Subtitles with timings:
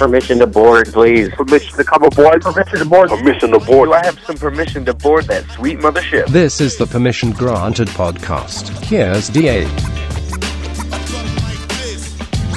[0.00, 1.28] Permission to board, please.
[1.34, 2.40] Permission to come aboard.
[2.40, 3.10] Permission to board.
[3.10, 3.90] Permission to board.
[3.90, 6.26] Do I have some permission to board that sweet mothership?
[6.28, 8.70] This is the Permission Granted podcast.
[8.82, 9.66] Here's DA.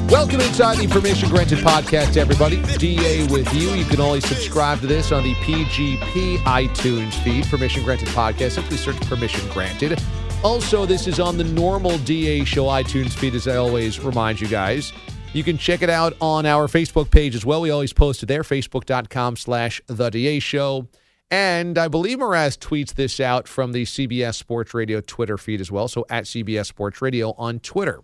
[0.08, 2.62] Welcome inside the Permission Granted podcast, everybody.
[2.78, 3.72] DA with you.
[3.72, 8.52] You can always subscribe to this on the PGP iTunes feed, Permission Granted podcast.
[8.52, 10.02] Simply search Permission Granted.
[10.46, 14.48] Also, this is on the normal DA show iTunes feed, as I always remind you
[14.48, 14.94] guys.
[15.34, 17.62] You can check it out on our Facebook page as well.
[17.62, 20.88] We always post it there, facebook.com slash The DA Show.
[21.32, 25.72] And I believe Mraz tweets this out from the CBS Sports Radio Twitter feed as
[25.72, 25.88] well.
[25.88, 28.02] So at CBS Sports Radio on Twitter.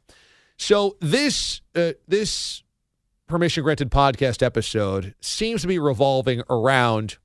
[0.58, 2.64] So this uh, this
[3.28, 7.20] permission granted podcast episode seems to be revolving around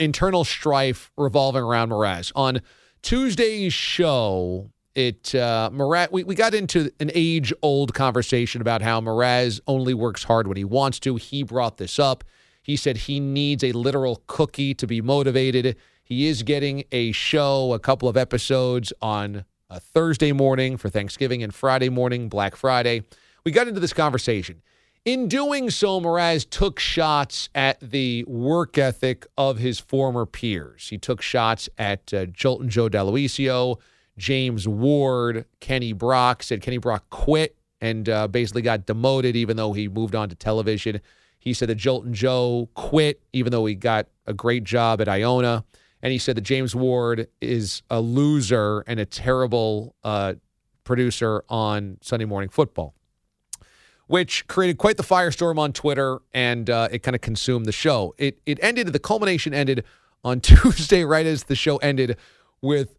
[0.00, 2.32] internal strife revolving around Mraz.
[2.34, 2.60] On
[3.02, 5.70] Tuesday's show, it uh,
[6.10, 10.56] we, we got into an age old conversation about how Mraz only works hard when
[10.56, 11.14] he wants to.
[11.14, 12.24] He brought this up.
[12.62, 15.76] He said he needs a literal cookie to be motivated.
[16.02, 21.44] He is getting a show, a couple of episodes on a Thursday morning for Thanksgiving
[21.44, 23.04] and Friday morning, Black Friday.
[23.44, 24.62] We got into this conversation.
[25.04, 30.88] In doing so, Mraz took shots at the work ethic of his former peers.
[30.88, 33.76] He took shots at uh, Jolton Joe D'Aloisio,
[34.18, 39.72] James Ward, Kenny Brock, said Kenny Brock quit and uh, basically got demoted even though
[39.72, 41.00] he moved on to television.
[41.38, 45.64] He said that Jolton Joe quit even though he got a great job at Iona.
[46.02, 50.34] And he said that James Ward is a loser and a terrible uh,
[50.84, 52.94] producer on Sunday Morning Football,
[54.06, 58.14] which created quite the firestorm on Twitter and uh, it kind of consumed the show.
[58.18, 59.84] It, it ended, the culmination ended
[60.24, 62.16] on Tuesday, right as the show ended,
[62.60, 62.97] with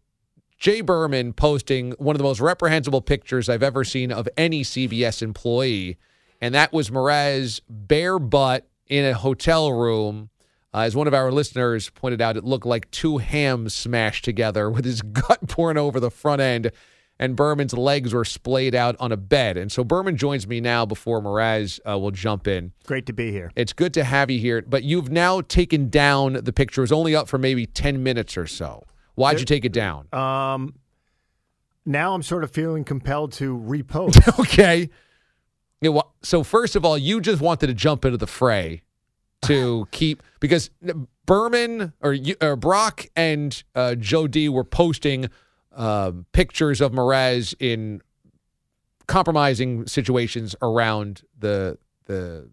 [0.60, 5.22] Jay Berman posting one of the most reprehensible pictures I've ever seen of any CBS
[5.22, 5.96] employee.
[6.38, 10.28] And that was Mraz bare butt in a hotel room.
[10.74, 14.70] Uh, as one of our listeners pointed out, it looked like two hams smashed together
[14.70, 16.70] with his gut pouring over the front end,
[17.18, 19.56] and Berman's legs were splayed out on a bed.
[19.56, 22.72] And so Berman joins me now before Mraz uh, will jump in.
[22.84, 23.50] Great to be here.
[23.56, 26.82] It's good to have you here, but you've now taken down the picture.
[26.82, 28.84] It was only up for maybe 10 minutes or so.
[29.20, 30.06] Why'd you take it down?
[30.12, 30.74] Um,
[31.86, 34.38] now I'm sort of feeling compelled to repost.
[34.40, 34.90] okay.
[35.80, 38.82] Yeah, well, so first of all, you just wanted to jump into the fray
[39.42, 40.70] to keep because
[41.26, 45.30] Berman or, or Brock and uh, Joe D were posting
[45.72, 48.02] um, pictures of Mraz in
[49.06, 52.48] compromising situations around the the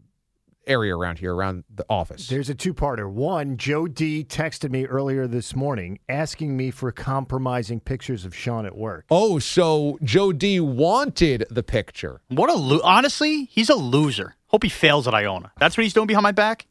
[0.67, 2.27] area around here, around the office.
[2.27, 3.09] There's a two-parter.
[3.09, 8.65] One, Joe D texted me earlier this morning asking me for compromising pictures of Sean
[8.65, 9.05] at work.
[9.09, 12.21] Oh, so Joe D wanted the picture.
[12.27, 14.35] What a lo- honestly, he's a loser.
[14.47, 15.51] Hope he fails at Iona.
[15.59, 16.67] That's what he's doing behind my back.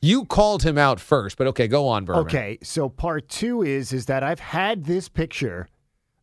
[0.00, 2.22] You called him out first, but okay, go on, Berman.
[2.22, 5.68] Okay, so part two is is that I've had this picture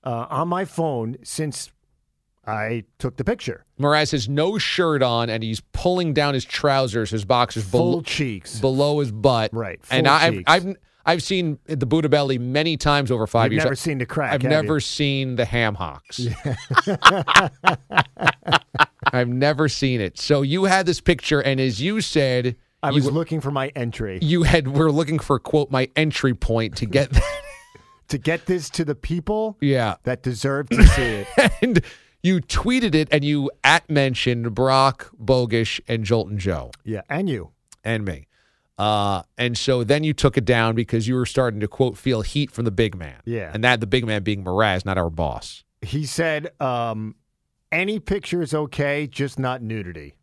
[0.04, 1.72] uh, on my phone since
[2.48, 3.66] I took the picture.
[3.80, 8.02] Mraz has no shirt on and he's pulling down his trousers, his boxers Full below,
[8.02, 8.60] cheeks.
[8.60, 9.52] below his butt.
[9.54, 10.44] Right, and full I've.
[10.48, 10.76] I've
[11.08, 13.64] I've seen the Buddha belly many times over 5 You've years.
[13.66, 14.80] never seen the crack, I've never you?
[14.80, 16.20] seen the ham hocks.
[19.14, 20.18] I've never seen it.
[20.20, 23.68] So you had this picture, and as you said, I was were- looking for my
[23.76, 27.10] entry you had we're looking for quote my entry point to get
[28.10, 29.96] to get this to the people yeah.
[30.04, 31.28] that deserve to see it.
[31.64, 31.82] and
[32.26, 37.52] you tweeted it and you at mentioned Brock, Bogish, and Jolton Joe Yeah, and you.
[37.84, 38.28] and me.
[38.78, 42.22] Uh, and so then you took it down because you were starting to quote feel
[42.24, 43.22] heat from the big man.
[43.26, 43.52] Yeah.
[43.54, 45.64] And that the big man being Mraz, not our boss.
[45.82, 47.16] He said, um,
[47.72, 50.16] "Any picture is okay, just not nudity."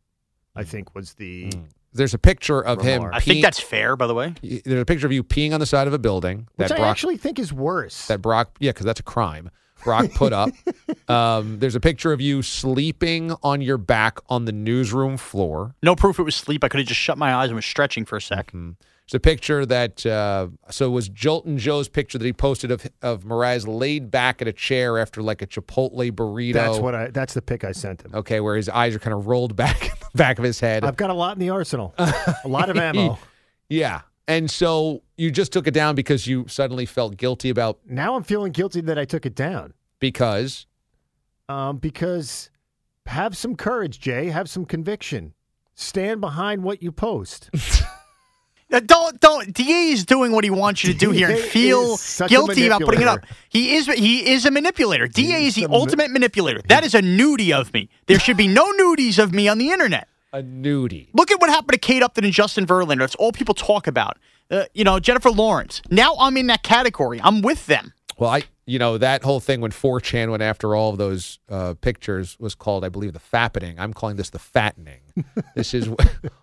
[0.55, 1.51] I think was the
[1.95, 3.03] there's a picture of him.
[3.03, 3.11] Remar.
[3.15, 4.35] I think that's fair, by the way.
[4.43, 6.79] There's a picture of you peeing on the side of a building Which that I
[6.81, 8.07] Brock actually think is worse.
[8.09, 9.51] that Brock, yeah, because that's a crime.
[9.85, 10.51] Brock put up.
[11.09, 15.75] um, there's a picture of you sleeping on your back on the newsroom floor.
[15.83, 16.65] No proof it was sleep.
[16.65, 18.49] I could have just shut my eyes and was stretching for a sec.
[18.49, 18.71] Mm-hmm.
[19.09, 22.87] There's a picture that uh, so it was Jolton Joe's picture that he posted of
[23.03, 26.55] of Mraz laid back at a chair after like a Chipotle burrito.
[26.55, 27.09] that's what I.
[27.09, 28.13] That's the pic I sent him.
[28.15, 30.85] Okay, where his eyes are kind of rolled back in the back of his head.
[30.85, 31.95] I've got a lot in the arsenal.
[31.99, 33.19] a lot of ammo.
[33.69, 38.15] yeah, and so you just took it down because you suddenly felt guilty about Now
[38.17, 39.75] I'm feeling guilty that I took it down.
[39.99, 40.67] because
[41.49, 42.51] Um, because
[43.07, 44.27] have some courage, Jay.
[44.31, 45.35] Have some conviction.
[45.75, 47.51] Stand behind what you post.
[48.73, 49.53] Uh, don't don't.
[49.53, 52.35] Da is doing what he wants you to do here and feel is such a
[52.35, 53.21] guilty about putting it up.
[53.51, 55.07] He is he is a manipulator.
[55.07, 56.63] Da is the a ma- ultimate manipulator.
[56.69, 57.91] That is a nudie of me.
[58.07, 60.09] There should be no nudies of me on the internet.
[60.33, 61.09] A nudie.
[61.13, 63.01] Look at what happened to Kate Upton and Justin Verlander.
[63.01, 64.19] That's all people talk about.
[64.51, 65.83] Uh, you know, Jennifer Lawrence.
[65.91, 67.21] Now I'm in that category.
[67.23, 67.93] I'm with them.
[68.19, 71.75] Well, I you know that whole thing when 4chan went after all of those uh,
[71.81, 73.75] pictures was called, I believe, the fappening.
[73.79, 75.01] I'm calling this the fattening.
[75.57, 75.89] this is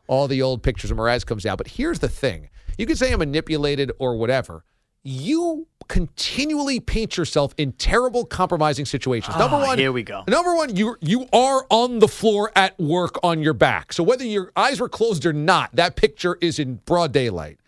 [0.08, 1.58] all the old pictures of Mraz comes out.
[1.58, 4.66] But here's the thing: you can say I'm manipulated or whatever.
[5.04, 9.36] You continually paint yourself in terrible, compromising situations.
[9.38, 10.24] Number Ah, one, here we go.
[10.28, 13.94] Number one, you you are on the floor at work on your back.
[13.94, 17.60] So whether your eyes were closed or not, that picture is in broad daylight.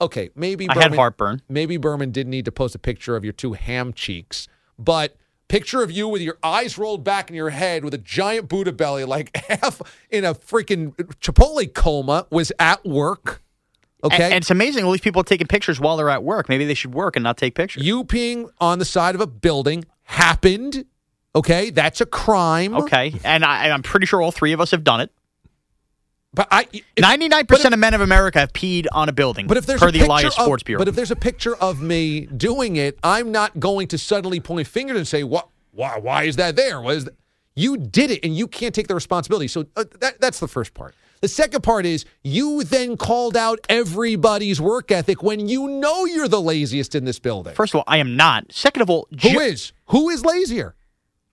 [0.00, 1.42] Okay, maybe I had heartburn.
[1.48, 4.46] Maybe Berman didn't need to post a picture of your two ham cheeks,
[4.78, 5.16] but
[5.48, 8.72] picture of you with your eyes rolled back in your head with a giant Buddha
[8.72, 13.42] belly, like half in a freaking Chipotle coma, was at work.
[14.04, 14.84] Okay, And, it's amazing.
[14.84, 16.48] All these people are taking pictures while they're at work.
[16.48, 17.84] Maybe they should work and not take pictures.
[17.84, 20.84] you peeing on the side of a building happened.
[21.34, 22.74] Okay, that's a crime.
[22.74, 25.10] okay, and I, and I'm pretty sure all three of us have done it.
[26.32, 26.66] but I
[26.98, 29.46] Ninety-nine percent of men of America have peed on a building.
[29.46, 31.16] But if there's per a the picture Elias of, Sports Bureau, but if there's a
[31.16, 35.48] picture of me doing it, I'm not going to suddenly point fingers and say, "What?
[35.72, 35.98] Why?
[35.98, 36.80] Why is that there?
[36.80, 37.14] Was that?
[37.54, 40.72] you did it, and you can't take the responsibility." So uh, that, that's the first
[40.74, 40.94] part.
[41.20, 46.28] The second part is you then called out everybody's work ethic when you know you're
[46.28, 47.54] the laziest in this building.
[47.54, 48.52] first of all, I am not.
[48.52, 49.72] Second of all, Who Jo- is?
[49.86, 50.74] Who is lazier?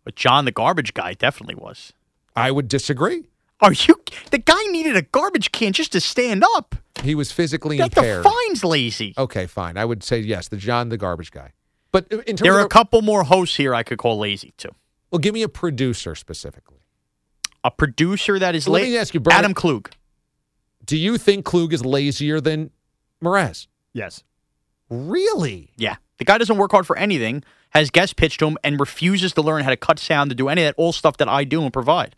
[0.03, 1.93] But John, the garbage guy, definitely was.
[2.35, 3.25] I would disagree.
[3.61, 3.95] Are you?
[4.31, 6.75] The guy needed a garbage can just to stand up.
[7.03, 8.23] He was physically That impaired.
[8.23, 9.13] defines lazy.
[9.17, 9.77] Okay, fine.
[9.77, 11.53] I would say yes, the John the garbage guy.
[11.91, 14.53] But in terms There of are a couple more hosts here I could call lazy
[14.57, 14.69] too.
[15.11, 16.74] well, give me a producer specifically.
[17.65, 18.91] A producer that is Let lazy.
[18.91, 19.89] me ask you, Brian- Adam Klug.
[20.85, 22.69] Do you think Klug is lazier than
[23.23, 23.65] Mraz?
[23.91, 24.23] Yes.
[24.89, 25.71] Really?
[25.77, 27.43] Yeah, the guy doesn't work hard for anything.
[27.71, 30.47] Has guest pitched to him and refuses to learn how to cut sound to do
[30.47, 32.15] any of that old stuff that I do and provide.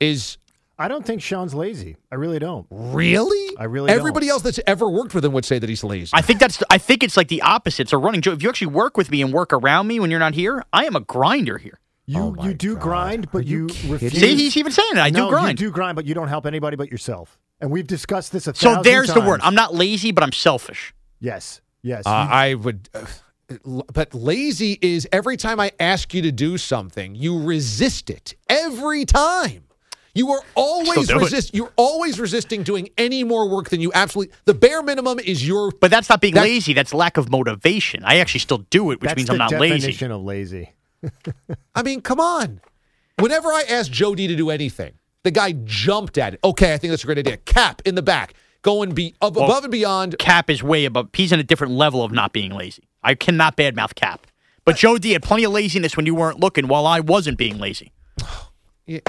[0.00, 0.36] Is
[0.78, 1.96] I don't think Sean's lazy.
[2.12, 2.66] I really don't.
[2.70, 3.56] really?
[3.56, 4.34] I really Everybody don't.
[4.34, 6.10] else that's ever worked with him would say that he's lazy.
[6.12, 6.62] I think that's.
[6.68, 7.82] I think it's like the opposite.
[7.84, 8.34] It's a running joke.
[8.34, 10.84] If you actually work with me and work around me when you're not here, I
[10.84, 11.80] am a grinder here.
[12.06, 12.82] You Oh you do God.
[12.82, 14.12] grind, Are but you you, refuse.
[14.12, 14.98] See, he's even saying it.
[14.98, 15.60] I no, do grind.
[15.60, 17.38] You do grind, but you don't help anybody but yourself.
[17.60, 19.40] And we've discussed this a so thousand there's the word.
[19.42, 20.92] I'm not lazy, but I'm selfish.
[21.20, 21.60] Yes.
[21.82, 22.06] Yes.
[22.06, 22.88] Uh, you- I would.
[22.94, 23.06] Uh,
[23.92, 29.04] but lazy is every time I ask you to do something, you resist it every
[29.04, 29.64] time.
[30.14, 31.22] You are always do it.
[31.22, 31.54] resist.
[31.54, 34.34] You're always resisting doing any more work than you absolutely.
[34.44, 35.72] The bare minimum is your.
[35.72, 36.72] But that's not being That- lazy.
[36.72, 38.04] That's lack of motivation.
[38.04, 39.74] I actually still do it, which means I'm not lazy.
[39.78, 40.70] definition of lazy.
[41.74, 42.60] I mean, come on.
[43.18, 46.40] Whenever I asked Jody to do anything, the guy jumped at it.
[46.44, 47.36] Okay, I think that's a great idea.
[47.38, 50.18] Cap in the back, going be ab- Well, above and beyond.
[50.18, 51.10] Cap is way above.
[51.12, 52.84] He's in a different level of not being lazy.
[53.02, 54.26] I cannot badmouth Cap.
[54.64, 57.58] But Joe D had plenty of laziness when you weren't looking while I wasn't being
[57.58, 57.92] lazy.
[58.86, 59.00] Yeah.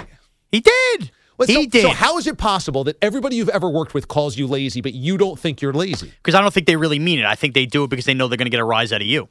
[0.54, 1.12] He did.
[1.38, 1.82] Well, he so, did.
[1.82, 4.94] So how is it possible that everybody you've ever worked with calls you lazy, but
[4.94, 6.14] you don't think you're lazy?
[6.16, 7.26] Because I don't think they really mean it.
[7.26, 9.02] I think they do it because they know they're going to get a rise out
[9.02, 9.28] of you.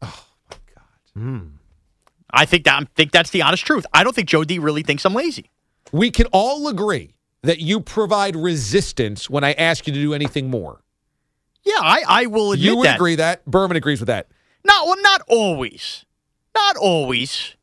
[0.00, 0.84] Oh my god.
[1.20, 1.38] Hmm.
[2.32, 3.86] I think that I think that's the honest truth.
[3.92, 5.50] I don't think Joe D really thinks I'm lazy.
[5.92, 10.50] We can all agree that you provide resistance when I ask you to do anything
[10.50, 10.82] more.
[11.64, 12.96] Yeah, I, I will admit that You would that.
[12.96, 14.28] agree that Berman agrees with that.
[14.64, 16.04] Not well, not always.
[16.54, 17.56] Not always.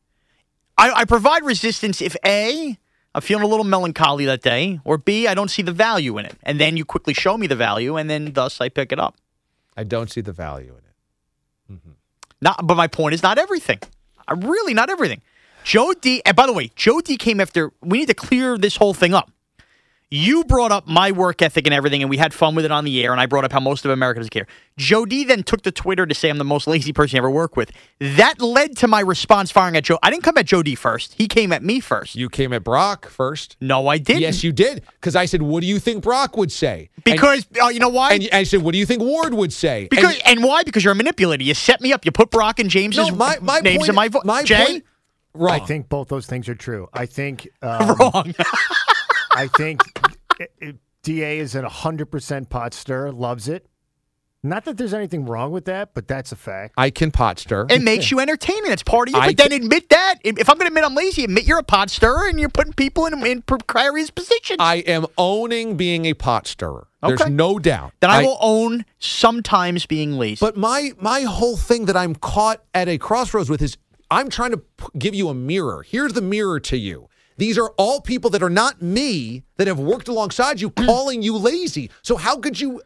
[0.76, 2.78] I, I provide resistance if A,
[3.14, 6.26] I'm feeling a little melancholy that day, or B, I don't see the value in
[6.26, 6.36] it.
[6.42, 9.16] And then you quickly show me the value, and then thus I pick it up.
[9.76, 11.72] I don't see the value in it.
[11.78, 11.90] Mm-hmm.
[12.40, 13.78] Not, but my point is not everything.
[14.28, 15.22] Uh, Really, not everything.
[15.64, 16.22] Joe D.
[16.24, 17.16] And by the way, Joe D.
[17.16, 17.72] came after.
[17.82, 19.30] We need to clear this whole thing up.
[20.10, 22.84] You brought up my work ethic and everything, and we had fun with it on
[22.84, 23.12] the air.
[23.12, 24.46] And I brought up how most of America doesn't care.
[24.78, 27.30] Joe D then took to Twitter to say I'm the most lazy person you ever
[27.30, 27.72] worked with.
[27.98, 29.98] That led to my response firing at Joe.
[30.02, 31.12] I didn't come at Joe D first.
[31.14, 32.14] He came at me first.
[32.14, 33.58] You came at Brock first.
[33.60, 34.22] no, I didn't.
[34.22, 34.82] Yes, you did.
[34.92, 37.90] Because I said, "What do you think Brock would say?" And- because oh, you know
[37.90, 38.14] why?
[38.14, 40.62] and, I said, "What do you think Ward would say?" And- because and, why?
[40.62, 41.42] Because you're a manipulator.
[41.44, 42.06] You set me up.
[42.06, 44.24] You put Brock and James's no, my my names point, in my voice.
[44.24, 44.84] my Jay, point,
[45.34, 45.50] wrong.
[45.52, 46.88] I think both those things are true.
[46.94, 48.34] I think um, wrong.
[49.34, 49.82] I think
[50.38, 53.66] it, it, Da is a hundred percent pot stir, loves it.
[54.42, 56.74] Not that there's anything wrong with that, but that's a fact.
[56.76, 57.66] I can pot stir.
[57.68, 58.70] It makes you entertaining.
[58.70, 59.20] It's part of you.
[59.20, 60.16] I But then admit that.
[60.22, 62.72] If I'm going to admit I'm lazy, admit you're a pot stirrer and you're putting
[62.72, 64.58] people in, in precarious positions.
[64.60, 66.86] I am owning being a pot stirrer.
[67.02, 67.94] There's no doubt.
[68.00, 70.38] then I, will own sometimes being lazy.
[70.40, 73.76] But my my whole thing that I'm caught at a crossroads with is
[74.10, 75.82] I'm trying to p- give you a mirror.
[75.82, 77.08] Here's the mirror to you.
[77.38, 80.86] These are all people that are not me that have worked alongside you mm.
[80.86, 81.90] calling you lazy.
[82.02, 82.82] So how could you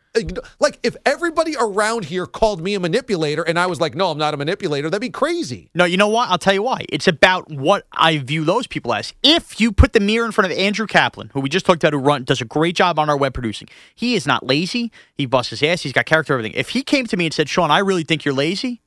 [0.60, 4.18] like if everybody around here called me a manipulator and I was like, "No, I'm
[4.18, 5.70] not a manipulator." That'd be crazy.
[5.74, 6.28] no, you know what?
[6.28, 6.84] I'll tell you why.
[6.90, 9.14] It's about what I view those people as.
[9.22, 11.94] If you put the mirror in front of Andrew Kaplan, who we just talked about,
[11.94, 14.92] who run, does a great job on our web producing, he is not lazy.
[15.14, 15.80] He busts his ass.
[15.80, 16.52] He's got character, everything.
[16.54, 18.81] If he came to me and said, Sean, I really think you're lazy,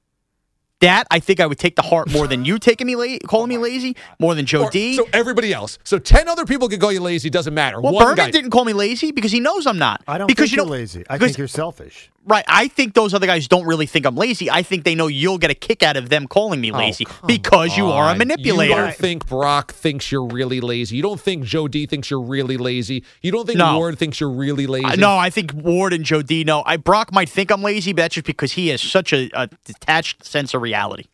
[0.81, 3.49] that I think I would take the heart more than you taking me la- calling
[3.49, 4.95] me lazy, more than Joe Or- D.
[4.95, 5.77] So everybody else.
[5.83, 7.79] So 10 other people could call you lazy, doesn't matter.
[7.79, 10.03] well, One Berman guy- didn't call me lazy because he knows I'm not.
[10.07, 11.03] I don't because think you you're lazy.
[11.09, 12.09] I because- think you're selfish.
[12.27, 12.43] Right.
[12.47, 14.49] I think those other guys don't really think I'm lazy.
[14.49, 17.05] I think they know you'll get a kick out of them calling me Oh, lazy
[17.05, 18.71] come because you are a manipulator.
[18.73, 20.95] You don't think Brock thinks you're really lazy.
[20.95, 23.03] You don't think Joe D thinks you're really lazy.
[23.21, 23.77] You don't think No.
[23.77, 24.85] Ward thinks you're really uh, lazy.
[24.87, 26.43] I- no, I think Ward and Joe D.
[26.43, 29.29] No, I Brock might think I'm lazy, but that's just because he has such a,
[29.35, 31.05] a detached sense of reality.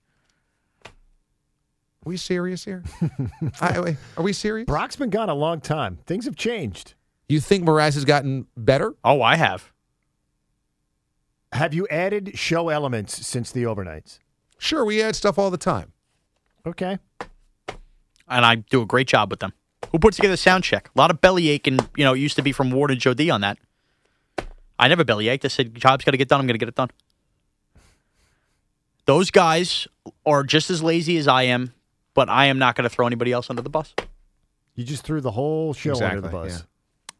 [0.86, 2.84] Are we serious here?
[3.62, 4.65] I- are we serious?
[4.65, 6.00] Brock's been gone a long time.
[6.05, 6.96] Things have changed.
[7.29, 8.93] You think Mraz has gotten better?
[9.03, 9.72] Oh, I have.
[11.53, 14.20] Have you added show elements since the overnights?
[14.58, 15.91] Sure, we add stuff all the time.
[16.65, 16.98] Okay.
[18.27, 19.53] and I do a great job with them.
[19.91, 20.89] Who puts together the sound check?
[20.96, 23.13] A lot of bellyache, and you know, it used to be from Ward and Joe
[23.13, 23.58] D on that.
[24.79, 25.43] I never bellyached.
[25.46, 26.39] I said, "Job's got to get done.
[26.39, 26.89] I'm going to get it done."
[29.05, 29.88] Those guys
[30.25, 31.74] are just as lazy as I am,
[32.13, 33.93] but I am not going to throw anybody else under the bus.
[34.75, 36.51] You just threw the whole show under the bus.
[36.51, 36.65] yeah.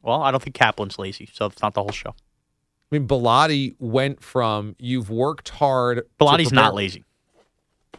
[0.01, 2.09] Well, I don't think Kaplan's lazy, so it's not the whole show.
[2.09, 5.97] I mean, Bilotti went from you've worked hard.
[5.97, 7.03] to Bilotti's not lazy.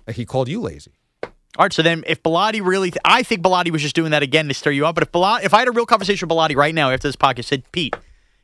[0.06, 0.92] Uh, he called you lazy.
[1.22, 4.22] All right, so then if Bilotti really, th- I think Bilotti was just doing that
[4.22, 4.94] again to stir you up.
[4.94, 7.16] But if Bilotti, if I had a real conversation with Bilotti right now after this
[7.16, 7.94] podcast, said Pete,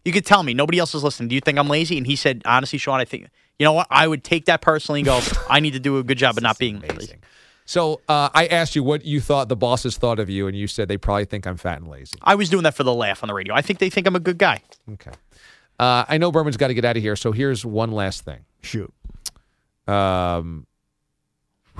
[0.05, 1.29] you could tell me nobody else is listening.
[1.29, 1.97] Do you think I'm lazy?
[1.99, 3.29] And he said, honestly, Sean, I think
[3.59, 3.87] you know what?
[3.91, 6.43] I would take that personally and go, I need to do a good job of
[6.43, 6.95] not being lazy.
[6.95, 7.19] Amazing.
[7.65, 10.67] So uh, I asked you what you thought the bosses thought of you, and you
[10.67, 12.17] said they probably think I'm fat and lazy.
[12.23, 13.55] I was doing that for the laugh on the radio.
[13.55, 14.63] I think they think I'm a good guy.
[14.95, 15.11] Okay.
[15.79, 18.41] Uh, I know Berman's got to get out of here, so here's one last thing.
[18.63, 18.93] Shoot.
[19.87, 20.67] Um,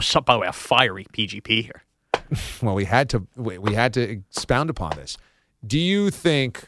[0.01, 1.83] So, by the way, a fiery PGP here.
[2.63, 5.17] well, we had to we, we had to expound upon this.
[5.67, 6.68] Do you think,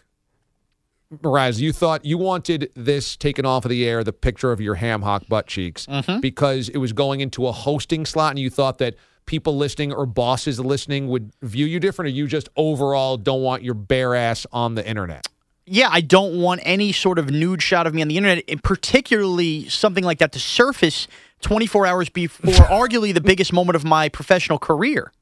[1.13, 4.77] Mraz, you thought you wanted this taken off of the air, the picture of your
[4.77, 6.21] ham hock butt cheeks, mm-hmm.
[6.21, 8.95] because it was going into a hosting slot, and you thought that
[9.27, 13.63] people listening or bosses listening would view you different, or you just overall don't want
[13.63, 15.27] your bare ass on the internet?
[15.73, 18.61] yeah, I don't want any sort of nude shot of me on the internet, and
[18.61, 21.07] particularly something like that to surface
[21.43, 25.13] 24 hours before arguably the biggest moment of my professional career.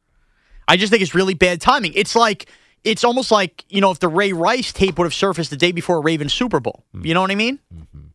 [0.66, 1.92] I just think it's really bad timing.
[1.94, 2.50] It's like
[2.88, 5.72] it's almost like you know if the Ray Rice tape would have surfaced the day
[5.72, 6.84] before a Ravens Super Bowl.
[6.92, 7.12] You mm-hmm.
[7.12, 7.58] know what I mean?
[7.74, 8.06] Mm-hmm.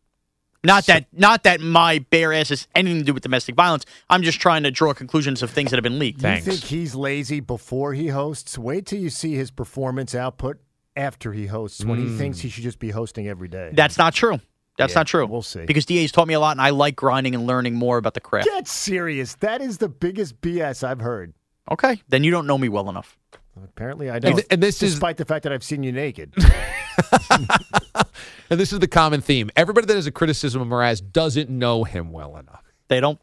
[0.64, 3.84] Not that not that my bare ass has anything to do with domestic violence.
[4.08, 6.22] I'm just trying to draw conclusions of things that have been leaked.
[6.22, 6.46] Thanks.
[6.46, 8.56] You think he's lazy before he hosts?
[8.56, 10.58] Wait till you see his performance output
[10.96, 12.18] after he hosts when he mm.
[12.18, 13.70] thinks he should just be hosting every day.
[13.74, 14.40] That's not true.
[14.78, 15.26] That's Yeah, not true.
[15.26, 15.64] we'll see.
[15.66, 18.20] Because DA's taught me a lot, and I like grinding and learning more about the
[18.20, 18.48] craft.
[18.48, 19.34] Get serious.
[19.36, 21.34] That is the biggest BS I've heard.
[21.70, 23.16] Okay, then you don't know me well enough.
[23.62, 24.34] Apparently, I don't.
[24.34, 26.34] th- and this is- despite the fact that I've seen you naked.
[28.50, 29.50] And this is the common theme.
[29.56, 32.62] Everybody that has a criticism of Mraz doesn't know him well enough.
[32.88, 33.18] They don't.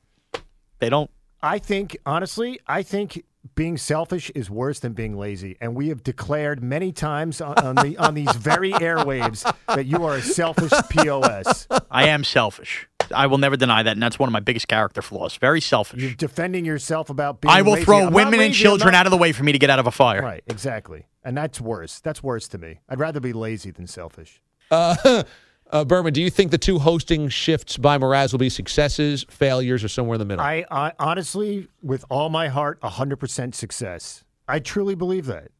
[0.79, 1.11] They don't.
[1.43, 3.23] I think, honestly, I think
[3.55, 7.75] being selfish is worse than being lazy, and we have declared many times on, on
[7.75, 11.67] the on these very airwaves that you are a selfish pos.
[11.91, 12.87] I am selfish.
[13.13, 15.35] I will never deny that, and that's one of my biggest character flaws.
[15.37, 16.01] Very selfish.
[16.01, 17.51] You're defending yourself about being.
[17.51, 17.85] I will lazy.
[17.85, 19.87] throw I'm women and children out of the way for me to get out of
[19.87, 20.21] a fire.
[20.21, 21.99] Right, exactly, and that's worse.
[21.99, 22.79] That's worse to me.
[22.89, 24.41] I'd rather be lazy than selfish.
[24.69, 25.23] Uh,
[25.69, 29.83] uh, Berman, do you think the two hosting shifts by Mraz will be successes, failures,
[29.83, 30.43] or somewhere in the middle?
[30.43, 34.23] I, I honestly, with all my heart, 100% success.
[34.47, 35.51] I truly believe that.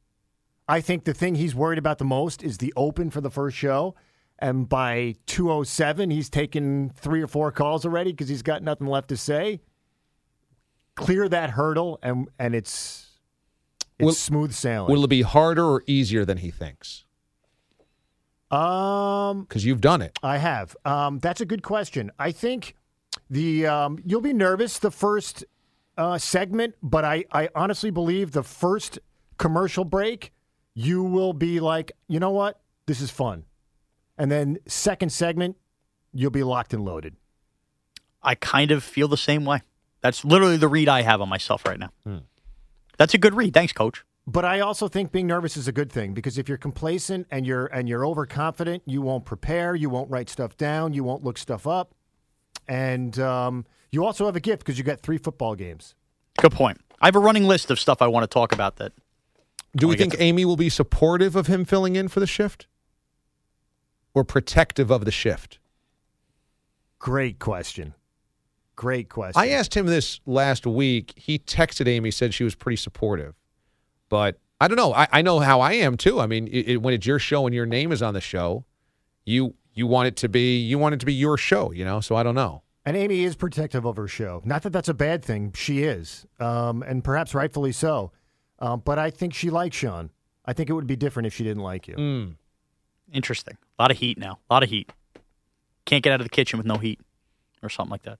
[0.68, 3.58] I think the thing he's worried about the most is the open for the first
[3.58, 3.96] show.
[4.42, 9.10] And by 207, he's taken three or four calls already because he's got nothing left
[9.10, 9.62] to say.
[10.96, 13.08] Clear that hurdle, and and it's
[14.00, 14.92] it's Will- smooth sailing.
[14.92, 17.06] Will it be harder or easier than he thinks?
[18.50, 20.18] um, Because you've done it.
[20.22, 20.76] I have.
[20.84, 22.12] Um, that's a good question.
[22.20, 22.76] I think
[23.30, 25.46] the um, you'll be nervous the first
[25.98, 29.00] uh, segment, but I, I honestly believe the first
[29.38, 30.34] commercial break,
[30.74, 33.46] you will be like, you know what, this is fun,
[34.22, 35.58] and then second segment,
[36.14, 37.16] you'll be locked and loaded.
[38.22, 39.62] I kind of feel the same way.
[40.02, 41.90] That's literally the read I have on myself right now.
[43.00, 43.56] That's a good read.
[43.56, 44.06] Thanks, coach.
[44.28, 47.48] But I also think being nervous is a good thing because if you're complacent and
[47.48, 51.40] you're and you're overconfident, you won't prepare, you won't write stuff down, you won't look
[51.40, 51.96] stuff up,
[52.68, 55.96] and um, you also have a gift because you got three football games.
[56.38, 56.80] Good point.
[57.02, 58.92] I have a running list of stuff I want to talk about that.
[59.76, 62.28] Do we we get think Amy will be supportive of him filling in for the
[62.28, 62.68] shift?
[64.14, 65.60] Or protective of the shift?
[67.00, 67.94] Great question.
[68.76, 69.40] Great question.
[69.42, 71.14] I asked him this last week.
[71.16, 73.36] He texted Amy, said she was pretty supportive.
[74.10, 74.94] But I don't know.
[74.94, 76.20] I, I know how I am too.
[76.20, 78.66] I mean, it, it- when it's your show and your name is on the show,
[79.26, 82.02] you you want it to be you want it to be your show, you know.
[82.02, 82.64] So I don't know.
[82.86, 84.42] And Amy is protective of her show.
[84.44, 85.54] Not that that's a bad thing.
[85.56, 88.12] She is, um, and perhaps rightfully so.
[88.60, 90.10] Um, but I think she likes Sean.
[90.46, 91.96] I think it would be different if she didn't like you.
[91.96, 92.36] Mm.
[93.12, 93.58] Interesting.
[93.78, 94.40] A lot of heat now.
[94.50, 94.92] A lot of heat.
[95.86, 97.00] Can't get out of the kitchen with no heat
[97.62, 98.20] or something like that.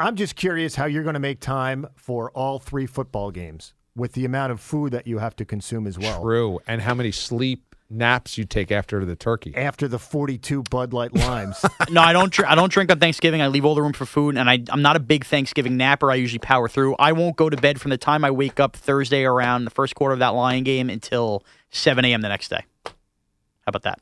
[0.00, 4.12] I'm just curious how you're going to make time for all three football games with
[4.12, 6.22] the amount of food that you have to consume as well.
[6.22, 6.60] True.
[6.66, 9.54] And how many sleep naps you take after the turkey?
[9.54, 11.64] After the 42 Bud Light Limes.
[11.90, 12.32] no, I don't.
[12.32, 13.42] Dr- I don't drink on Thanksgiving.
[13.42, 16.10] I leave all the room for food, and I, I'm not a big Thanksgiving napper.
[16.10, 16.96] I usually power through.
[16.98, 19.94] I won't go to bed from the time I wake up Thursday around the first
[19.94, 22.22] quarter of that Lion game until 7 a.m.
[22.22, 22.64] the next day.
[22.84, 22.92] How
[23.68, 24.00] about that?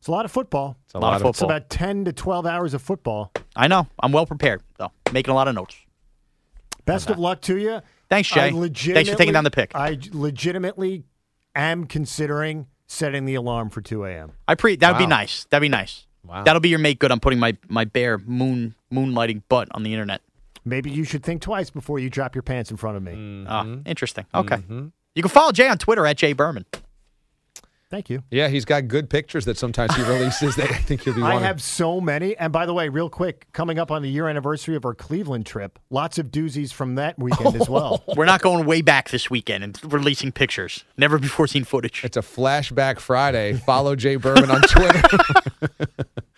[0.00, 0.78] It's a lot of football.
[0.86, 1.30] It's a lot of football.
[1.30, 3.32] It's about 10 to 12 hours of football.
[3.54, 3.86] I know.
[4.02, 4.92] I'm well prepared though.
[5.12, 5.76] Making a lot of notes.
[6.86, 7.82] Best of luck to you.
[8.08, 8.50] Thanks, Jay.
[8.50, 9.72] Thanks for taking down the pick.
[9.74, 11.04] I legitimately
[11.54, 14.32] am considering setting the alarm for 2 a.m.
[14.48, 14.76] I pre.
[14.76, 15.44] That would be nice.
[15.50, 16.06] That'd be nice.
[16.26, 16.44] Wow.
[16.44, 17.12] That'll be your make good.
[17.12, 20.22] I'm putting my my bare moon moonlighting butt on the internet.
[20.64, 23.12] Maybe you should think twice before you drop your pants in front of me.
[23.12, 23.82] Mm-hmm.
[23.86, 24.24] interesting.
[24.34, 24.62] Okay.
[25.14, 26.64] You can follow Jay on Twitter at Jay Berman.
[27.90, 28.22] Thank you.
[28.30, 31.40] Yeah, he's got good pictures that sometimes he releases that I think you'll be I
[31.40, 32.36] have so many.
[32.36, 35.44] And by the way, real quick, coming up on the year anniversary of our Cleveland
[35.44, 38.04] trip, lots of doozies from that weekend as well.
[38.16, 40.84] We're not going way back this weekend and releasing pictures.
[40.96, 42.04] Never before seen footage.
[42.04, 43.54] It's a flashback Friday.
[43.54, 45.02] Follow Jay Berman on Twitter.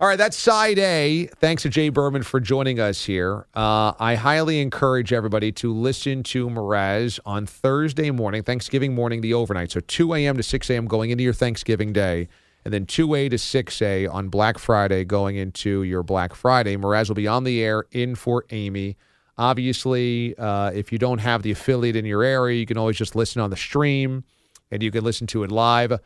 [0.00, 1.26] All right, that's side A.
[1.40, 3.48] Thanks to Jay Berman for joining us here.
[3.52, 9.34] Uh, I highly encourage everybody to listen to Mraz on Thursday morning, Thanksgiving morning, the
[9.34, 9.72] overnight.
[9.72, 10.36] So 2 a.m.
[10.36, 10.86] to 6 a.m.
[10.86, 12.28] going into your Thanksgiving day,
[12.64, 16.76] and then 2A to 6A on Black Friday going into your Black Friday.
[16.76, 18.96] Mraz will be on the air in for Amy.
[19.36, 23.16] Obviously, uh, if you don't have the affiliate in your area, you can always just
[23.16, 24.22] listen on the stream
[24.70, 25.98] and you can listen to it live.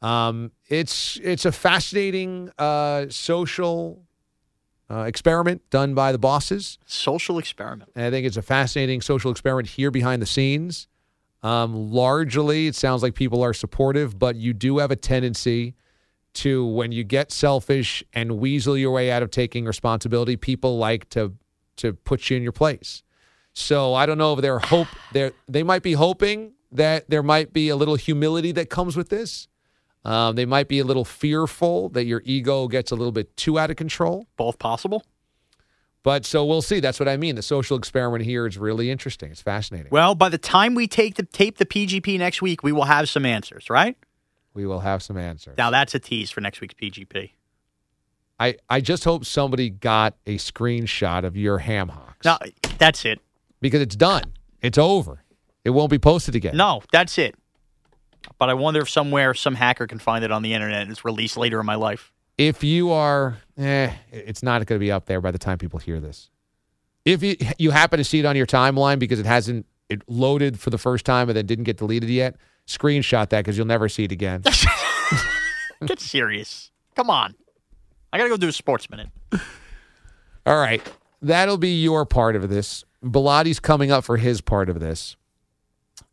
[0.00, 4.02] Um, it's it's a fascinating uh, social
[4.90, 6.78] uh, experiment done by the bosses.
[6.86, 7.90] Social experiment.
[7.94, 10.88] And I think it's a fascinating social experiment here behind the scenes.
[11.42, 15.74] Um, largely, it sounds like people are supportive, but you do have a tendency
[16.34, 21.08] to, when you get selfish and weasel your way out of taking responsibility, people like
[21.10, 21.34] to
[21.76, 23.04] to put you in your place.
[23.52, 27.52] So I don't know if they're hope they they might be hoping that there might
[27.52, 29.48] be a little humility that comes with this.
[30.04, 33.58] Um, they might be a little fearful that your ego gets a little bit too
[33.58, 34.26] out of control.
[34.36, 35.04] Both possible.
[36.02, 36.80] But so we'll see.
[36.80, 37.34] That's what I mean.
[37.34, 39.30] The social experiment here is really interesting.
[39.30, 39.88] It's fascinating.
[39.90, 43.08] Well, by the time we take the tape the PGP next week, we will have
[43.08, 43.96] some answers, right?
[44.54, 45.58] We will have some answers.
[45.58, 47.32] Now that's a tease for next week's PGP.
[48.40, 52.24] I, I just hope somebody got a screenshot of your ham hocks.
[52.24, 52.38] No,
[52.78, 53.20] that's it.
[53.60, 54.22] Because it's done.
[54.62, 55.24] It's over.
[55.64, 56.56] It won't be posted again.
[56.56, 57.34] No, that's it.
[58.38, 61.04] But I wonder if somewhere some hacker can find it on the internet and it's
[61.04, 62.12] released later in my life.
[62.36, 65.78] If you are, eh, it's not going to be up there by the time people
[65.78, 66.30] hear this.
[67.04, 70.60] If you, you happen to see it on your timeline because it hasn't it loaded
[70.60, 72.36] for the first time and then didn't get deleted yet,
[72.66, 74.42] screenshot that because you'll never see it again.
[75.86, 76.70] Get serious.
[76.96, 77.34] Come on.
[78.12, 79.08] I got to go do a sports minute.
[80.44, 80.82] All right.
[81.22, 82.84] That'll be your part of this.
[83.04, 85.16] Bellotti's coming up for his part of this.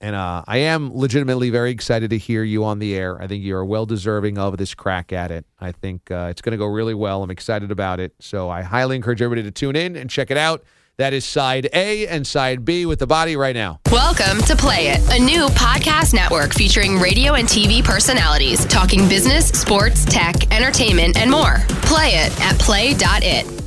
[0.02, 3.22] And uh, I am legitimately very excited to hear you on the air.
[3.22, 5.46] I think you are well deserving of this crack at it.
[5.60, 7.24] I think uh, it's going to go really well.
[7.24, 8.14] I'm excited about it.
[8.20, 10.64] So I highly encourage everybody to tune in and check it out.
[10.98, 13.82] That is side A and side B with the body right now.
[13.92, 19.50] Welcome to Play It, a new podcast network featuring radio and TV personalities talking business,
[19.50, 21.58] sports, tech, entertainment, and more.
[21.84, 23.65] Play it at play.it.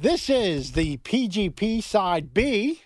[0.00, 2.80] This is the PGP side B.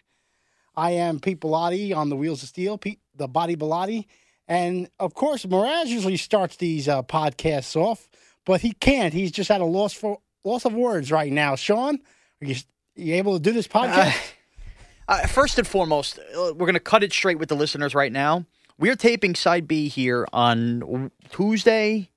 [0.76, 4.06] I am Pete Bellotti on the Wheels of Steel, Pete, the Body Bellotti.
[4.48, 8.08] And of course, Mraz usually starts these uh, podcasts off,
[8.44, 9.14] but he can't.
[9.14, 11.54] He's just at a loss for loss of words right now.
[11.54, 12.00] Sean,
[12.42, 12.56] are you,
[12.96, 14.14] you able to do this podcast?
[15.06, 18.10] Uh, first and foremost, uh, we're going to cut it straight with the listeners right
[18.10, 18.46] now.
[18.78, 22.08] We're taping side B here on Tuesday,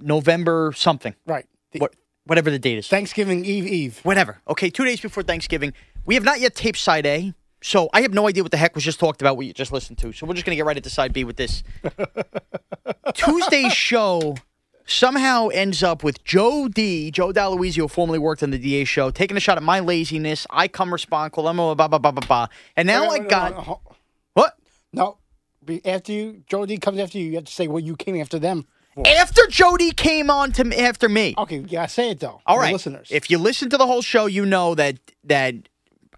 [0.00, 1.14] November something.
[1.26, 1.46] right.
[1.70, 1.94] The- What,
[2.26, 2.88] whatever the date is.
[2.88, 4.00] Thanksgiving Eve Eve.
[4.02, 4.40] Whatever.
[4.48, 5.72] Okay, two days before Thanksgiving.
[6.06, 8.74] We have not yet taped side A, so I have no idea what the heck
[8.74, 9.36] was just talked about.
[9.36, 10.12] What you just listened to.
[10.12, 11.62] So we're just going to get right into side B with this.
[13.14, 14.36] Tuesday's show
[14.86, 19.36] somehow ends up with Joe D, Joe D'Aloisio, formerly worked on the DA show, taking
[19.36, 20.46] a shot at my laziness.
[20.50, 22.46] I come respond, Colemo, blah blah blah blah blah.
[22.76, 23.76] And now I Wait, wait, got wait,
[24.34, 24.54] what?
[24.92, 25.18] No.
[25.86, 28.38] After you, Joe D comes after you, you have to say what you came after
[28.38, 28.66] them.
[29.06, 31.34] After Jody came on to me, after me.
[31.36, 32.40] Okay, gotta say it though.
[32.46, 32.72] All right.
[32.72, 33.08] listeners.
[33.10, 35.54] If you listen to the whole show, you know that that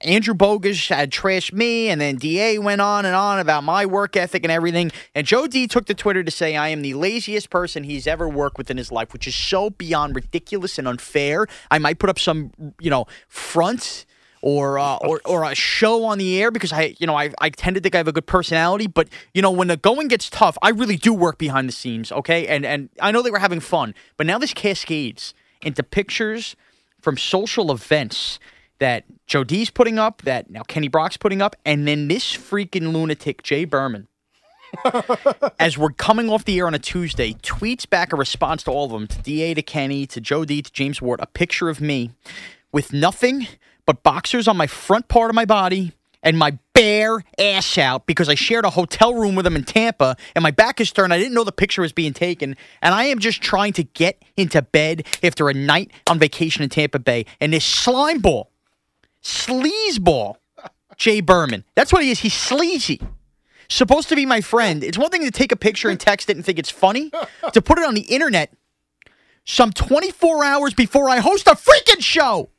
[0.03, 4.17] Andrew Bogus had trashed me, and then Da went on and on about my work
[4.17, 4.93] ethic and everything.
[5.15, 8.29] And Joe D took to Twitter to say I am the laziest person he's ever
[8.29, 11.47] worked with in his life, which is so beyond ridiculous and unfair.
[11.71, 14.05] I might put up some, you know, front.
[14.49, 17.51] Or, uh, or or a show on the air because I you know I, I
[17.51, 20.31] tend to think I have a good personality but you know when the going gets
[20.31, 22.47] tough I really do work behind the scenes okay?
[22.47, 26.55] And and I know they were having fun but now this cascades into pictures
[27.01, 28.39] from social events
[28.79, 32.93] that Joe D's putting up, that now Kenny Brock's putting up, and then this freaking
[32.93, 34.09] lunatic, Jay Berman,
[35.59, 38.87] as we're coming off the air on a Tuesday, tweets back a response to all
[38.87, 41.81] of them, to DA, to Kenny, to Joe D, to James Ward, a picture of
[41.81, 42.11] me
[42.73, 43.49] with nothing
[43.87, 48.29] but boxers on my front part of my body and my bare ass out because
[48.29, 51.13] I shared a hotel room with him in Tampa and my back is turned.
[51.13, 52.57] I didn't know the picture was being taken.
[52.83, 56.69] And I am just trying to get into bed after a night on vacation in
[56.69, 57.27] Tampa Bay.
[57.41, 58.51] And this slime ball,
[59.23, 60.37] sleazeball,
[60.97, 61.65] Jay Berman.
[61.77, 62.21] That's what he is.
[62.21, 63.01] He's sleazy.
[63.69, 64.83] Supposed to be my friend.
[64.83, 67.11] It's one thing to take a picture and text it and think it's funny.
[67.53, 68.53] to put it on the internet
[69.45, 72.51] some 24 hours before I host a freaking show.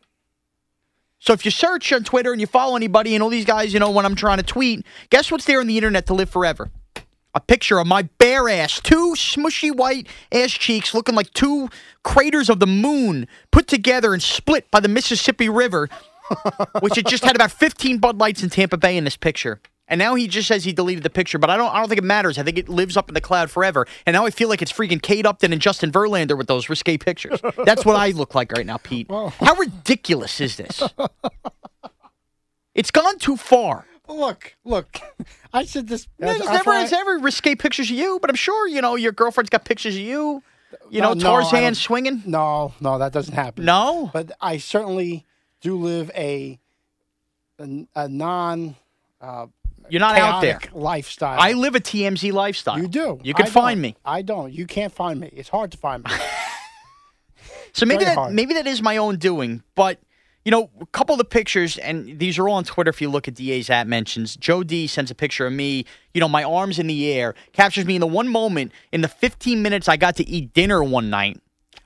[1.27, 3.81] So if you search on Twitter and you follow anybody and all these guys, you
[3.81, 6.71] know, when I'm trying to tweet, guess what's there on the internet to live forever?
[7.35, 11.67] A picture of my bare ass, two smushy white ass cheeks looking like two
[12.03, 15.89] craters of the moon put together and split by the Mississippi River,
[16.79, 19.59] which had just had about 15 Bud Lights in Tampa Bay in this picture.
[19.89, 21.99] And now he just says he deleted the picture, but I don't I don't think
[21.99, 22.37] it matters.
[22.37, 23.87] I think it lives up in the cloud forever.
[24.05, 26.97] And now I feel like it's freaking Kate Upton and Justin Verlander with those risque
[26.97, 27.39] pictures.
[27.65, 29.07] That's what I look like right now, Pete.
[29.09, 30.83] How ridiculous is this?
[32.75, 33.85] It's gone too far.
[34.07, 34.99] look, look.
[35.53, 36.07] I said this.
[36.19, 39.11] There's that's never, there's never risque pictures of you, but I'm sure you know your
[39.11, 40.43] girlfriend's got pictures of you.
[40.89, 42.23] You No, know, no, Tarzan don't- swinging.
[42.25, 43.65] No, no, that doesn't happen.
[43.65, 45.25] No, but I certainly
[45.61, 46.59] do live a
[47.59, 48.75] a, a non
[49.19, 49.47] uh,
[49.89, 50.59] you're not out there.
[50.73, 51.39] lifestyle.
[51.39, 52.79] I live a TMZ lifestyle.
[52.79, 53.19] You do.
[53.23, 53.95] You can I find me.
[54.05, 54.53] I don't.
[54.53, 55.29] You can't find me.
[55.33, 56.11] It's hard to find me.
[57.73, 58.33] So maybe Very that hard.
[58.33, 59.99] maybe that is my own doing, but
[60.43, 62.89] you know, a couple of the pictures, and these are all on Twitter.
[62.89, 65.85] If you look at DA's at mentions, Joe D sends a picture of me.
[66.13, 69.07] You know, my arms in the air, captures me in the one moment in the
[69.07, 71.39] 15 minutes I got to eat dinner one night.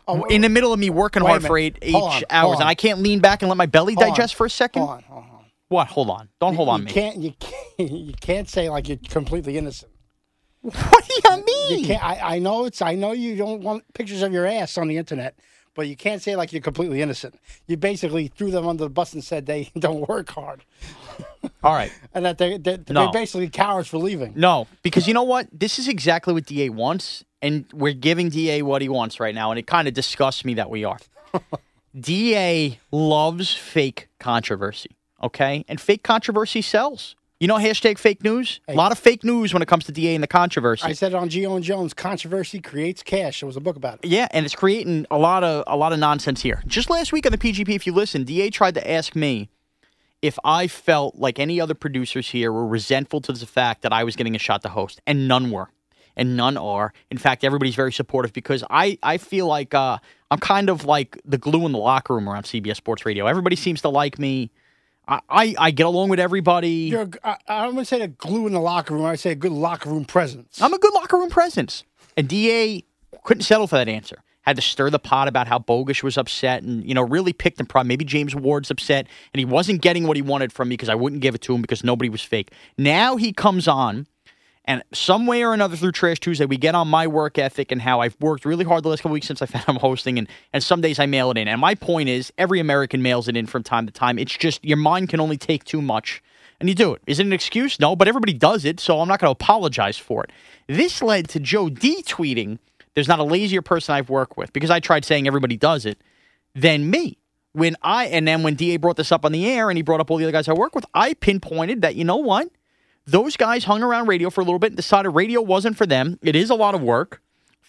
[0.08, 2.70] Oh, in the middle of me working hard for eight, eight on, hours, and.
[2.70, 4.10] I can't lean back and let my belly Hold on.
[4.12, 4.84] digest for a second.
[4.84, 5.31] Hold on, hold on.
[5.72, 5.88] What?
[5.88, 6.28] Hold on.
[6.42, 6.92] Don't hold you, on you me.
[6.92, 9.92] Can't you can't you can't say like you're completely innocent.
[10.62, 11.80] What do you mean?
[11.80, 12.04] You can't.
[12.04, 12.82] I, I know it's.
[12.82, 15.40] I know you don't want pictures of your ass on the internet,
[15.74, 17.36] but you can't say like you're completely innocent.
[17.68, 20.66] You basically threw them under the bus and said they don't work hard,
[21.64, 21.92] All right.
[22.14, 23.04] and that they they No.
[23.06, 24.34] they're basically cowards for leaving.
[24.36, 25.48] No, because you know what?
[25.54, 29.52] This is exactly what DA wants, and we're giving DA what he wants right now,
[29.52, 31.00] and it kind of disgusts me that we are.
[32.00, 34.92] DA loves fake controversy,
[35.24, 35.66] okay?
[35.68, 37.16] And fake controversy sells.
[37.42, 38.60] You know, hashtag fake news?
[38.68, 40.86] A lot of fake news when it comes to DA and the controversy.
[40.86, 41.92] I said it on Gio and Jones.
[41.92, 43.40] Controversy creates cash.
[43.40, 44.06] There was a book about it.
[44.06, 46.62] Yeah, and it's creating a lot of a lot of nonsense here.
[46.68, 49.50] Just last week on the PGP, if you listen, Da tried to ask me
[50.22, 54.04] if I felt like any other producers here were resentful to the fact that I
[54.04, 55.70] was getting a shot to host, and none were,
[56.16, 56.94] and none are.
[57.10, 59.98] In fact, everybody's very supportive because I I feel like uh,
[60.30, 63.26] I'm kind of like the glue in the locker room around CBS Sports Radio.
[63.26, 64.52] Everybody seems to like me.
[65.12, 66.70] I, I, I get along with everybody.
[66.90, 69.06] You're, a- I, I don't want to say the glue in the locker room.
[69.06, 70.62] I say a good locker room presence.
[70.62, 71.84] I'm a good locker room presence.
[72.18, 72.84] And DA
[73.24, 74.24] couldn't settle for that answer.
[74.42, 77.60] had to stir the pot about how Bogus was upset and, you know, really picked
[77.60, 77.86] and prod.
[77.86, 80.96] Maybe James Ward's upset and he wasn't getting what he wanted from me because I
[80.96, 82.52] wouldn't give it to him because nobody was fake.
[82.78, 84.08] Now he comes on
[84.66, 87.82] and some way or another through Trash Tuesday, we get on my work ethic and
[87.82, 90.28] how I've worked really hard the last couple weeks since I found I'm hosting, and,
[90.54, 91.48] and some days I mail it in.
[91.48, 94.20] And my point is, every American mails it in from time to time.
[94.20, 96.22] It's just your mind can only take too much,
[96.60, 97.02] and you do it.
[97.08, 97.80] Is it an excuse?
[97.80, 100.32] No, but everybody does it, so I'm not going to apologize for it.
[100.68, 102.60] This led to Joe D tweeting,
[102.94, 106.00] "There's not a lazier person I've worked with," because I tried saying everybody does it,
[106.54, 107.18] than me.
[107.54, 110.00] When I and then when Da brought this up on the air and he brought
[110.00, 112.50] up all the other guys I work with, I pinpointed that you know what
[113.06, 116.20] those guys hung around radio for a little bit and decided radio wasn't for them.
[116.22, 117.22] It is a lot of work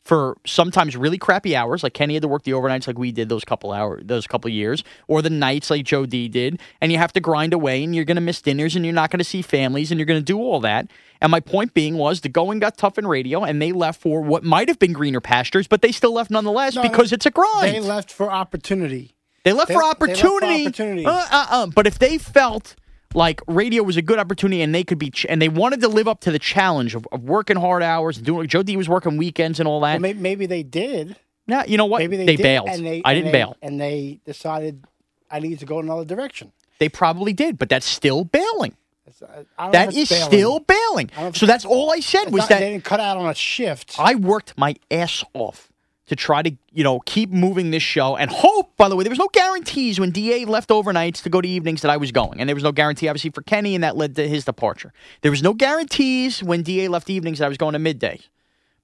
[0.05, 3.29] for sometimes really crappy hours, like Kenny had to work the overnights like we did
[3.29, 6.99] those couple hours, those couple years, or the nights like Joe D did, and you
[6.99, 9.25] have to grind away and you're going to miss dinners and you're not going to
[9.25, 10.89] see families and you're going to do all that.
[11.21, 14.21] And my point being was the going got tough in radio and they left for
[14.23, 17.31] what might have been greener pastures, but they still left nonetheless No, because it's a
[17.31, 17.73] grind.
[17.73, 19.15] They left for opportunity.
[19.45, 20.63] They left They- for they left for opportunity.
[20.67, 21.07] opportunity.
[21.07, 22.75] Uh, uh, uh, but if they felt
[23.15, 25.89] like radio was a good opportunity and they could be, ch- and they wanted to
[25.89, 28.89] live up to the challenge of, of working hard hours and doing, Joe D was
[28.89, 29.93] working weekends and all that.
[29.95, 31.17] Well, maybe, maybe they did.
[31.47, 31.99] yeah, you know what?
[32.01, 32.69] Maybe they, they did, bailed.
[32.69, 33.57] And they, I and didn't they- bail.
[33.63, 34.85] And they decided
[35.31, 36.53] I need to go another direction.
[36.79, 38.77] They probably did, but that's still bailing.
[39.07, 40.27] It's- uh, I don't know That is bailing.
[40.29, 41.11] still bailing.
[41.35, 43.97] So that's all I said was not- that they didn't cut out on a shift.
[43.99, 45.72] I worked my ass off
[46.07, 49.11] to try to, you know, keep moving this show and hope, by the way, there
[49.11, 52.41] was no guarantees when DA left overnights to go to evenings that I was going.
[52.41, 54.93] And there was no guarantee, obviously, for Kenny, and that led to his departure.
[55.21, 58.21] There was no guarantees when DA left evenings that I was going to midday.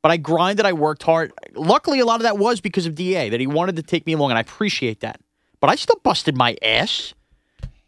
[0.01, 1.33] But I grinded, I worked hard.
[1.55, 4.13] Luckily, a lot of that was because of DA, that he wanted to take me
[4.13, 5.21] along, and I appreciate that.
[5.61, 7.15] But I still busted my ass.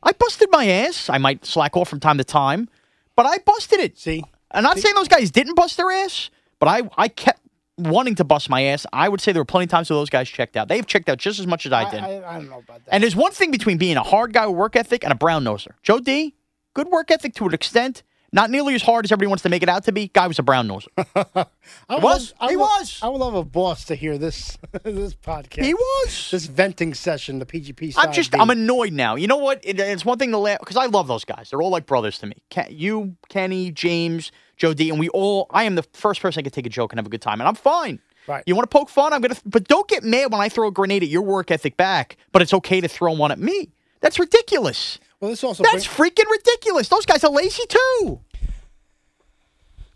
[0.03, 1.09] I busted my ass.
[1.09, 2.69] I might slack off from time to time,
[3.15, 3.99] but I busted it.
[3.99, 4.25] See?
[4.51, 7.40] I'm not saying those guys didn't bust their ass, but I, I kept
[7.81, 8.87] wanting to bust my ass.
[8.93, 10.69] I would say there were plenty of times where those guys checked out.
[10.69, 12.01] They've checked out just as much as I did.
[12.01, 12.93] I, I don't know about that.
[12.93, 15.45] and there's one thing between being a hard guy with work ethic and a brown
[15.45, 15.73] noser.
[15.83, 16.35] Joe D,
[16.75, 18.03] good work ethic to an extent.
[18.33, 20.07] Not nearly as hard as everybody wants to make it out to be.
[20.07, 20.87] Guy was a brown noser.
[21.17, 22.31] I would was.
[22.31, 23.01] love- I He would- was.
[23.03, 25.65] I would love a boss to hear this this podcast.
[25.65, 26.29] he was.
[26.31, 28.33] This venting session, the PGP I'm just.
[28.39, 29.17] I'm annoyed now.
[29.17, 29.61] You know what?
[29.65, 31.51] It, it's one thing to laugh because I love those guys.
[31.51, 32.35] They're all like brothers to me.
[32.51, 35.47] Ken, you, Kenny, James, Joe D, and we all.
[35.51, 37.41] I am the first person I could take a joke and have a good time,
[37.41, 37.99] and I'm fine.
[38.29, 38.45] Right.
[38.47, 39.13] You want to poke fun?
[39.15, 39.35] I'm gonna.
[39.47, 42.19] But don't get mad when I throw a grenade at your work ethic back.
[42.31, 43.71] But it's okay to throw one at me.
[44.01, 44.99] That's ridiculous.
[45.19, 46.89] well, this also That's bring- freaking ridiculous.
[46.89, 48.21] Those guys are lazy too.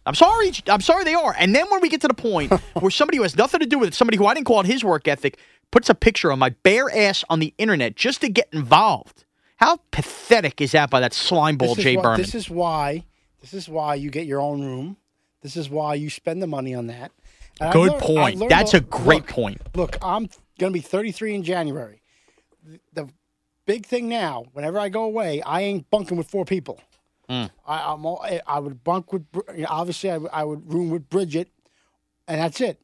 [0.06, 0.52] I'm sorry.
[0.66, 1.34] I'm sorry they are.
[1.38, 3.78] And then when we get to the point where somebody who has nothing to do
[3.78, 5.38] with it, somebody who I didn't call out his work ethic,
[5.70, 9.24] puts a picture of my bare ass on the internet just to get involved.
[9.56, 12.20] How pathetic is that by that slime ball Jay why- Berman?
[12.20, 13.04] This is why.
[13.44, 14.96] This is why you get your own room.
[15.42, 17.12] This is why you spend the money on that.
[17.60, 18.48] And Good learned- point.
[18.48, 19.60] That's a look- great point.
[19.74, 20.28] Look, I'm
[20.58, 22.00] going to be 33 in January.
[22.94, 23.08] The
[23.66, 26.80] big thing now, whenever I go away, I ain't bunking with four people.
[27.28, 27.44] Hmm.
[27.66, 30.72] I, I'm all, I- I would bunk with, you know, obviously, I, would- I would
[30.72, 31.50] room with Bridget,
[32.26, 32.80] and that's it.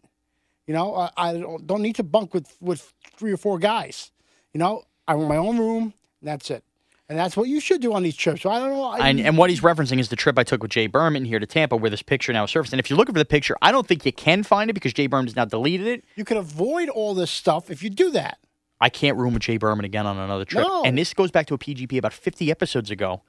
[0.67, 4.13] You know, I, I don't don't need to bunk with, with three or four guys.
[4.53, 6.63] You know, I want my own room, and that's it.
[7.11, 8.47] And that's what you should do on these trips.
[8.47, 8.85] I don't know.
[8.85, 11.41] I, And, and what he's referencing is the trip I took with Jay Berman here
[11.41, 12.73] to Tampa, where this picture now surfaced.
[12.73, 14.93] And if you're looking for the picture, I don't think you can find it because
[14.93, 16.05] Jay Berman's now deleted it.
[16.15, 18.39] you can avoid all this stuff if you do that.
[18.81, 20.65] I can't room with Jay Berman again on another trip.
[20.65, 20.85] No.
[20.85, 23.23] And this goes back to a PGP about 50 episodes ago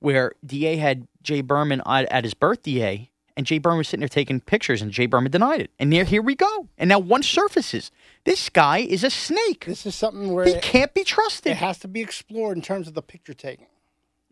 [0.00, 4.08] where DA had Jay Berman at, at his birthday and Jay Berman was sitting there
[4.08, 5.70] taking pictures and Jay Berman denied it.
[5.78, 6.68] And there, here we go.
[6.78, 7.90] And now one surfaces.
[8.24, 9.64] This guy is a snake.
[9.66, 11.52] This is something where He it, can't be trusted.
[11.52, 13.66] it has to be explored in terms of the picture taking.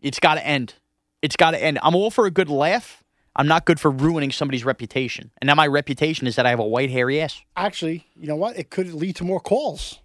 [0.01, 0.75] It's got to end.
[1.21, 1.79] It's got to end.
[1.83, 3.03] I'm all for a good laugh.
[3.35, 5.31] I'm not good for ruining somebody's reputation.
[5.41, 7.41] And now my reputation is that I have a white hairy ass.
[7.55, 8.57] Actually, you know what?
[8.57, 9.99] It could lead to more calls.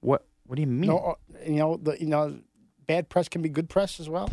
[0.00, 0.90] What What do you mean?
[0.90, 1.14] No, uh,
[1.46, 2.40] you know the you know
[2.86, 4.30] bad press can be good press as well.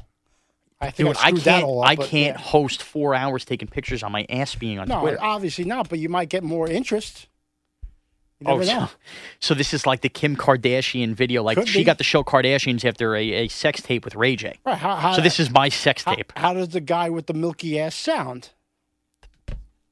[0.80, 1.64] I think Dude, I, I can't.
[1.66, 2.38] up, I can't yeah.
[2.38, 5.18] host four hours taking pictures on my ass being on No, Twitter.
[5.20, 5.90] obviously not.
[5.90, 7.28] But you might get more interest.
[8.46, 8.88] Oh, so,
[9.40, 11.42] so this is like the Kim Kardashian video.
[11.42, 11.84] Like Could she be.
[11.84, 14.60] got the show Kardashians after a, a sex tape with Ray J.
[14.64, 16.32] Right, how, how, So this is my sex how, tape.
[16.36, 18.50] how does the guy with the milky ass sound?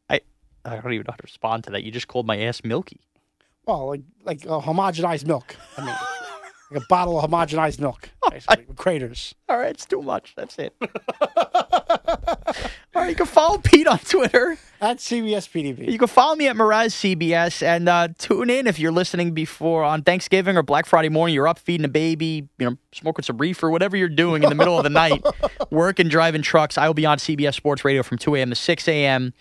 [0.07, 0.21] I
[0.63, 1.83] I don't even know how to respond to that.
[1.83, 2.99] You just called my ass milky.
[3.65, 5.55] Well, like like uh, homogenized milk.
[5.77, 5.95] I mean,
[6.71, 9.35] like a bottle of homogenized milk, basically, with craters.
[9.47, 10.33] All right, it's too much.
[10.35, 10.75] That's it.
[12.95, 14.57] All right, you can follow Pete on Twitter.
[14.81, 15.91] At CBS PDB.
[15.91, 19.83] You can follow me at Mraz CBS and uh, tune in if you're listening before
[19.83, 21.33] on Thanksgiving or Black Friday morning.
[21.33, 24.49] You're up feeding a baby, you know, smoking some reefer, or whatever you're doing in
[24.49, 25.23] the middle of the night,
[25.71, 26.77] working, driving trucks.
[26.77, 28.49] I will be on CBS Sports Radio from 2 a.m.
[28.49, 29.33] to 6 a.m.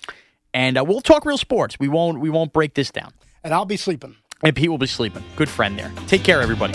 [0.53, 1.77] and uh, we'll talk real sports.
[1.79, 3.13] We won't we won't break this down.
[3.43, 4.17] And I'll be sleeping.
[4.43, 5.25] And Pete will be sleeping.
[5.37, 5.93] Good friend there.
[6.07, 6.75] Take care, everybody.